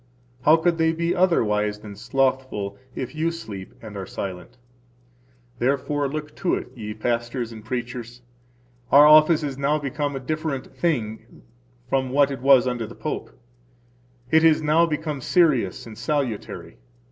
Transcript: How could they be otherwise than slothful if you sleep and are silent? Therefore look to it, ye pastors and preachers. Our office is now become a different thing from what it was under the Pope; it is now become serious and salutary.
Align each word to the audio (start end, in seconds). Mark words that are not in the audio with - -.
How 0.41 0.55
could 0.55 0.79
they 0.79 0.93
be 0.93 1.13
otherwise 1.15 1.77
than 1.81 1.95
slothful 1.95 2.75
if 2.95 3.13
you 3.13 3.29
sleep 3.29 3.75
and 3.83 3.95
are 3.95 4.07
silent? 4.07 4.57
Therefore 5.59 6.09
look 6.09 6.35
to 6.37 6.55
it, 6.55 6.71
ye 6.75 6.95
pastors 6.95 7.51
and 7.51 7.63
preachers. 7.63 8.23
Our 8.91 9.05
office 9.05 9.43
is 9.43 9.59
now 9.59 9.77
become 9.77 10.15
a 10.15 10.19
different 10.19 10.75
thing 10.75 11.43
from 11.87 12.09
what 12.09 12.31
it 12.31 12.41
was 12.41 12.65
under 12.67 12.87
the 12.87 12.95
Pope; 12.95 13.37
it 14.31 14.43
is 14.43 14.59
now 14.59 14.87
become 14.87 15.21
serious 15.21 15.85
and 15.85 15.95
salutary. 15.95 16.79